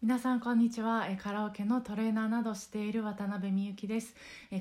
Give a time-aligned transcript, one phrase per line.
[0.00, 1.08] 皆さんこんにちは。
[1.20, 4.14] カラオケのトレーナーなどしている渡辺美幸です。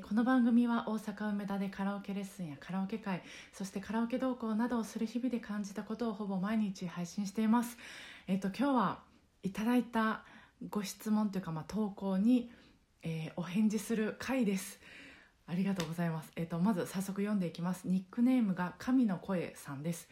[0.09, 3.21] この番組は大阪梅田でカラオケレッスンやカラオケ会
[3.53, 7.77] そしてカラオケ同行などをする日々で感じたことをほぼ毎日配信しています。
[8.25, 9.00] えっと今日は
[9.43, 10.23] いただいた
[10.71, 12.50] ご質問というかまあ投稿に、
[13.04, 14.80] えーお返事する回です。
[15.46, 16.32] ありがとうございます。
[16.36, 17.88] えっとまず早速読んでいきます。
[17.88, 20.10] ニックネームが神の声さんです。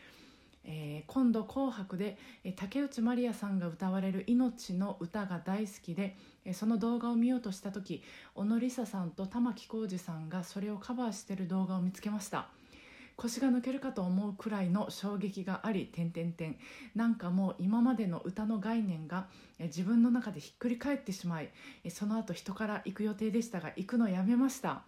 [0.66, 12.50] えー今度「紅白で」えー竹内まりやさんが歌われる「命の歌」が大好きで、えーその動画を見ようとした時小野梨沙さんと玉置浩二さんがそれをカバーしてる動画を見つけました。
[13.18, 16.58] 腰が抜けるかと思うくらいの衝撃があり点々点
[16.96, 19.28] なんかもう今までの歌の概念が
[19.58, 21.50] え自分の中でひっくり返ってしまい
[21.86, 24.84] えその後人から行く予定でしたが行くのやめました。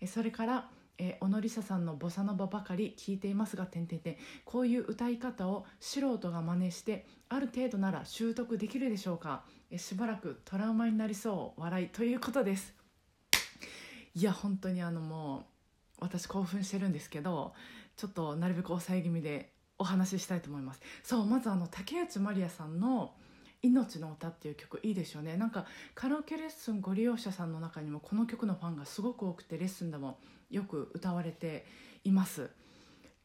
[0.00, 0.68] えそれから
[1.02, 9.44] えー小野梨沙さんのボサノバばかり聞いていますが点々点こういう歌い方を素人が真似してある程度なら習得できるでしょうか？
[9.70, 12.74] えしばらくトラウマになりそう笑いということです。
[14.14, 17.54] いや本当にあのもう私興奮してるんですけど
[17.96, 20.80] ちょっとなるべく抑え気味でお話ししたいと思います。
[21.02, 23.14] そうまずあの竹内まりやさんの
[23.62, 25.36] 「命の歌」っていう曲いいですよね。
[25.36, 30.18] なんかカラオケレッスンご利用者さんの中にもこの曲のファンがすごく多くてレッスンでも
[30.50, 31.66] よく歌われて
[32.04, 32.50] います。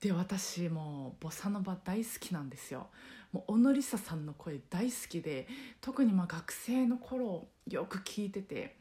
[0.01, 2.89] で私もうボサノバ大好きなんですよ。
[3.31, 5.47] もう小野梨沙さんの声大好きで
[5.81, 8.77] 特にま学生の頃よく聞いてて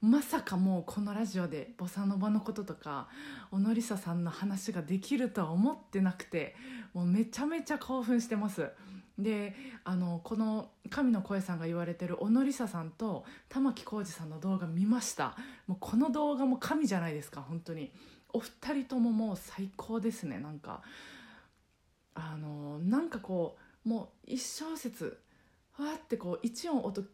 [0.00, 3.08] まさかもうこのラジオでボサノバのこととか
[3.50, 6.54] 小野梨沙さんの話ができるとは思ってなくて
[6.92, 8.70] もうめちゃめちゃ興奮してます。
[9.18, 15.36] であのこの神の声さんが言われてる小野梨沙さんと玉置浩二さんの動画見ました。
[15.66, 17.92] もうこの動画も神じゃないですか本当に。
[18.32, 20.82] お二人とももう最高ですねなんか。
[22.14, 25.18] あのなんかこうもう一小節
[25.78, 27.04] わってこう一音音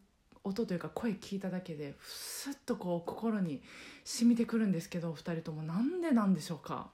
[0.44, 3.62] 音というか声聞いただけでスッとこう心に
[4.04, 5.62] 染みてくるんですけどお二人とも。
[5.62, 6.90] なんでなんでしょうか、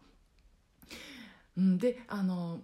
[1.56, 2.60] うん、であの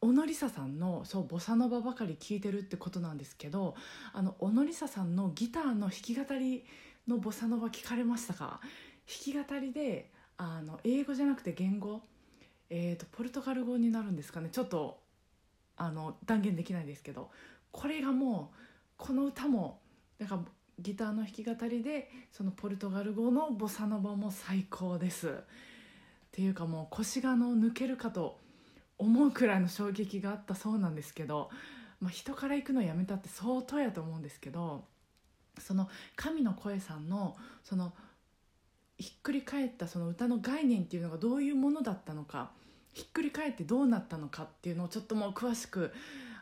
[0.00, 3.74] 小野梨沙さんのそうボサノバばかり聴いてるってことなんですけど
[4.12, 6.64] あの小野梨沙さんのギターの弾き語り
[7.06, 8.60] のボサノバ聞かれましたか？
[9.32, 12.02] 弾き語りであの英語じゃなくて言語、
[12.70, 14.50] えー、とポルトガル語になるんですかね？
[14.50, 15.00] ちょっと
[15.76, 17.30] あの断言できないですけど。
[17.70, 18.56] これがもう
[18.96, 19.80] この歌も
[20.18, 20.40] なんか
[20.80, 25.28] ギターの弾き語りでそのポルトガル語のボサノバも最高です。
[25.28, 25.32] っ
[26.32, 28.38] ていうかもう腰がの抜けるかと
[28.98, 31.50] 思うくらいの衝撃があったそうなんですけど、
[32.00, 34.84] まあ、人から行くのやめたって相当やと思うんですけど
[35.58, 37.92] その神の声さんのその
[38.98, 42.50] ひっくり返ったその歌の概念っていうのがどういうものだったのか
[42.92, 45.92] ひっくり返ってどうなったのかっていうのをちょっともう詳しく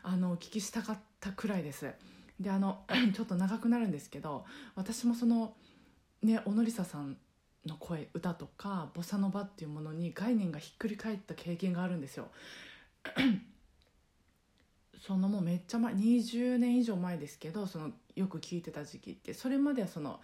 [0.01, 1.91] あのお聞きしたかったくらいです。
[2.39, 4.45] であの ちょっと長くなるんですけど
[4.75, 5.53] 私もその
[6.23, 7.17] ね小野梨沙さん
[7.67, 12.29] の声歌とかボサノバっていうものに概念がひっくり返った経験があるんですよ。
[14.99, 20.19] そのもうめっちゃ前20年以上前ですけどそのよく聞いてた時期ってそれまではその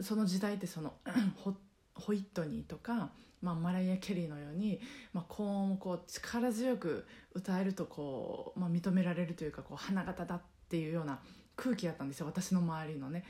[0.00, 0.94] その時代ってその
[1.42, 1.54] ホ
[1.94, 3.10] ホイットニーとか、
[3.42, 4.80] まあ、マライア・ケリーのように、
[5.12, 11.20] まあ、高音をこう力強く歌えるとこう、まあ、認められるというかこう花形だっていうような
[11.56, 13.24] 空気だったんですよ私の周りのね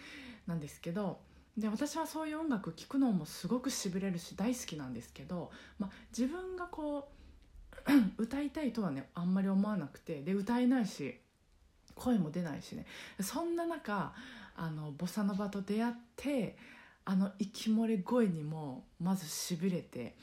[0.46, 1.18] なんですけど
[1.56, 7.08] で私はそういう音楽聴くのもすごくしびれるし大好きなんですけど、まあ、自分がこ
[7.88, 7.92] う
[8.22, 11.18] 歌いたいとはねあんまり思わなくてで歌えないし
[11.94, 12.86] 声も出ないしね。
[13.20, 14.14] そんな中
[14.56, 16.56] あのボサノバと出会って
[17.04, 20.14] あの息漏れ声にもまずしびれて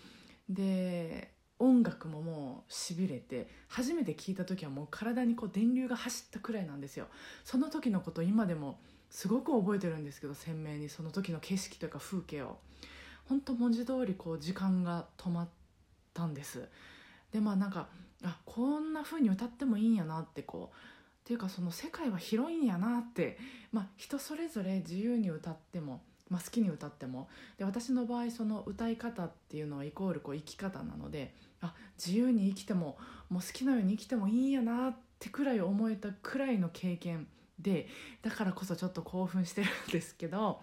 [0.50, 7.08] で音楽ももうしびれて初めて聞いた時はもう体にこう電流が走ったくらいなんですよ。
[7.44, 12.58] その時のこと今でもすごく覚えてるんですけど鮮明にその時の景色というか風景を。
[13.26, 15.50] 本当文字通りこう時間が止まっ
[16.14, 16.68] たんです。
[17.32, 17.88] でまあなんか
[18.24, 23.38] あこんな風に歌ってもいいんやなってこうっていうかその世界は広いんやなって
[23.72, 27.28] まあ人それぞれ自由に歌ってもまあ、好きに歌っても。
[27.58, 32.98] で私の場合その歌い方っていうのはイコールこう生き方なのであ自由に生きても
[33.30, 37.28] もう好きなように生きてもいいんやなってくらい思えたくらいの経験
[37.60, 37.88] で
[38.22, 40.62] だからこそちょっと興奮してるんですけど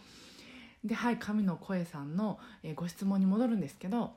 [0.85, 2.39] ではい神の声さんの、
[2.77, 4.12] ご質問に戻るんですけど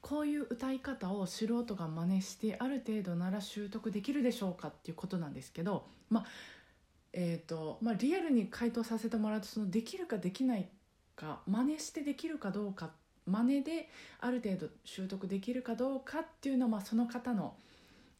[0.00, 6.24] こういう歌い方を素人が真似してある程度なら習得できるでしょうかっていうことなんですけどまあ
[7.12, 10.68] えーとまあ、リアルに回答させてもらうとそのできるかできない
[11.14, 12.90] か真似してできるかどうか
[13.26, 13.88] 真似で
[14.20, 17.54] ある程度習得できるかどうかっていうのは、まあ、その方の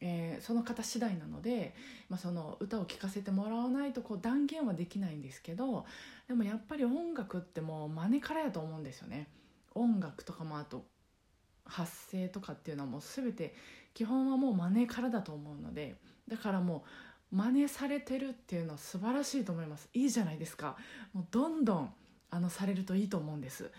[0.01, 1.75] えー、その方次第なので、
[2.09, 5.87] まあ、その歌を聴かせてもらわないとこう断言はできないんですけど
[6.29, 9.29] でもやっぱり音楽ってもう真似からやと思うんですよね。
[9.75, 10.85] 音楽とかもあと
[11.65, 13.55] 発声とかっていうのはもう全て
[13.95, 15.97] 基本はもう真似からだと思うので
[16.29, 16.89] だからもう
[17.33, 20.77] 真似されてるっていうのは素晴らしいと思いますいいじゃないですか
[21.13, 21.93] もうどんどん
[22.31, 23.71] あのされるといいと思うんです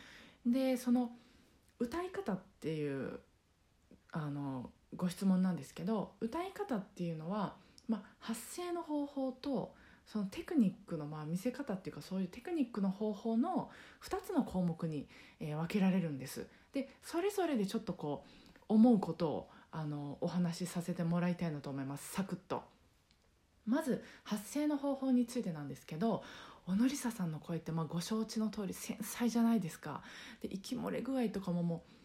[0.46, 1.12] でその
[1.80, 3.20] 歌い方っていう
[4.12, 7.56] あのご質問なんですけど歌い方っていうのは、
[7.88, 9.74] まあ、発声の方法と
[10.06, 13.70] そのテクニックのまあ見せ方っていうかそういうテクニックの方法の
[14.02, 15.06] 2つの項目に、
[15.42, 16.48] え分けられるんです。
[16.72, 22.64] でそれぞれでちょっとこう思うことをあのお話しさせてもらいたいなと思いますサクッと。
[23.68, 26.24] まず発声の方法についてなんですけど
[26.66, 30.02] 小野梨沙さんの声ってまあご承知の通り繊細じゃないですか。
[30.42, 31.98] で息漏れ具合とかももう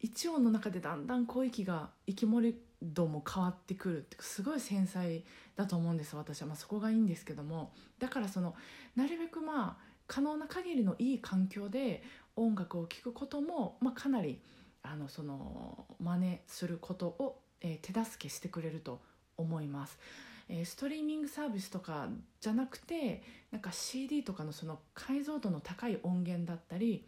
[0.00, 5.24] 一音の中でだんだん声域が息漏れ度も変わってくるってすごい繊細
[5.56, 8.54] だと思うんです私は、まあ、そこがいいんですけどもだからその
[8.94, 12.02] なるべくまあ可能な限りのいい環境で
[12.36, 14.40] 音楽を聴くことも、まあ、かなり
[14.82, 19.00] あのその真似することを、えー、手助けしてくれると
[19.36, 19.98] 思います。
[20.48, 22.08] えー、ストリーミングサービスとか
[22.40, 27.04] じゃなくてなんか CD とかのその解像度の高い音源だったり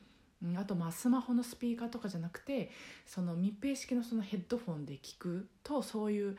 [0.56, 2.70] あとまあスマホのスピーカーとかじゃなくて
[3.06, 6.37] その密閉式のそのヘッドフォンで聞くとそういう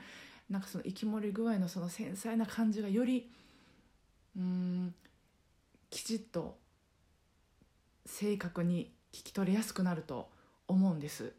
[0.50, 3.30] なんかその息漏れ具合のその繊細な感じがより
[4.36, 4.94] うん
[5.90, 6.58] きちっと
[8.06, 10.30] 正確に聞き取りやすくなると
[10.68, 11.34] 思うんです。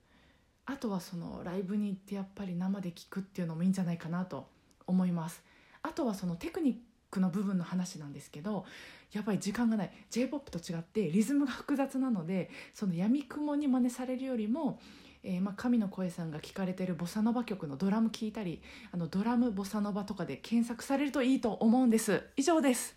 [0.65, 4.47] あとはそのライブに行ってやっぱり生で聞くっていうのもいいんじゃないかなと
[4.87, 5.43] 思います。
[5.83, 6.77] あとはそのテクニッ
[7.11, 8.65] クの部分の話なんですけど
[9.13, 9.91] やっぱり時間がない。
[10.11, 14.81] J p o p と違ってリズムが複雑なのでその闇雲に真似されるよりも
[15.25, 22.23] えー、まあ、神の声さんが聞かれてるボサノバ曲のドラム聞いたりあのドラムボサノバとかで検索されるといいと思うんです。
[22.37, 22.97] 以上です。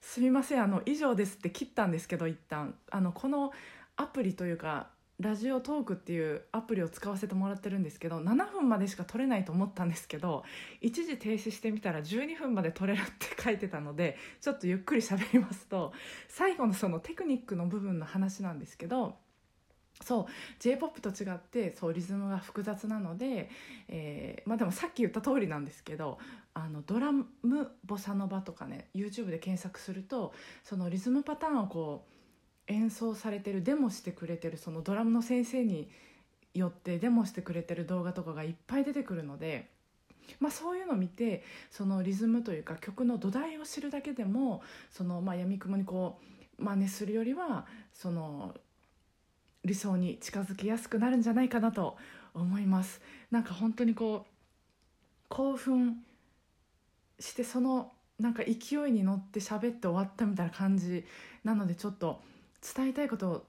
[0.00, 0.62] すみません。
[0.62, 2.74] あの以上ですって切ったんですけど一旦。
[2.90, 3.52] あのこの
[3.96, 10.44] アプリというかラジオトークっていうアプリを使わせてもらってるんですけど7分までしか撮れないと思ったんですけど
[10.82, 15.92] 一時停止してみたら12分まで撮れるって書いてたのでちょっとゆっくり喋りますと
[16.28, 19.16] 最後のそのテクニックの部分の話なんですけど
[20.04, 20.26] そう
[20.58, 23.48] j p o p と違ってそうリズムが複雑なので、
[23.88, 26.18] えー、まあ、でもさっき言った通りなんですけど
[26.52, 27.26] あのドラム
[27.86, 30.34] ボサノバとかね YouTube で検索すると
[30.64, 32.15] そのリズムパターンをこう
[32.68, 35.88] 演奏されてるデモしてくれてるそのドラムの先生に
[36.54, 39.68] よってデモしてくれてる動画とかがいっぱい出てくるので、
[40.40, 46.18] まあ、そういうのを見てそのリズムというか曲の土台を知るだけでもそのまあ闇雲にこ
[46.58, 48.54] う真似するよりはその
[49.64, 51.96] 理想に近づきやすくなるんじゃないかなと
[52.34, 53.00] 思います。
[53.30, 54.32] なんか本当にこう
[55.28, 56.04] 興奮
[57.18, 61.04] してそのなんか勢いに乗って喋って終わったみたいな感じ
[61.44, 62.20] なのでちょっと
[62.74, 63.46] 伝えたいことを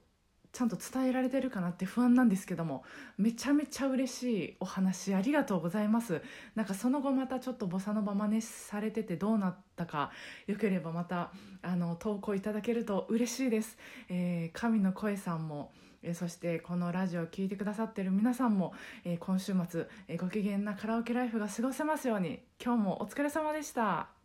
[0.52, 2.82] ちゃんと伝えられてるかなって不安なんですけども
[3.18, 6.22] めちゃめちゃ嬉しいお話ありがとうございます
[6.54, 10.10] なんかその後またちょっとボサノバ真似されててどうなったか
[10.46, 11.32] よければまた
[11.62, 13.76] あの投稿いただけると嬉しいです、
[14.08, 15.70] えー、神の声さんも
[16.02, 18.72] えそしてこのラジオを聴いてくださってる皆さんも、
[19.04, 24.17] え今週末、えご機嫌なカラオケライフが過ごせますように今日もお疲れ様でした。